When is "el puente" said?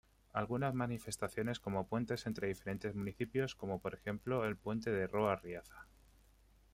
4.47-4.89